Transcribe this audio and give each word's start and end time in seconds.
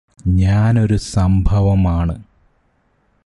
ഞാനൊരു 0.39 0.97
സംഭവം 0.97 1.81
ആണ് 1.87 2.15